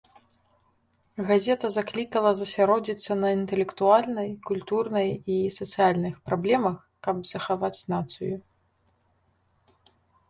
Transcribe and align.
Газета 1.27 1.69
заклікала 1.75 2.31
засяродзіцца 2.39 3.17
на 3.23 3.29
інтэлектуальнай, 3.39 4.29
культурнай 4.51 5.09
і 5.35 5.35
сацыяльнай 5.59 6.17
праблемах 6.31 6.75
каб 7.09 7.21
захаваць 7.33 7.75
нацыю. 7.95 8.35